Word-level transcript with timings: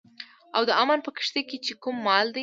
او 0.55 0.61
د 0.69 0.71
امن 0.81 0.99
په 1.05 1.11
کښتئ 1.17 1.41
کې 1.49 1.57
چې 1.65 1.73
کوم 1.83 1.95
مال 2.05 2.27
دی 2.35 2.39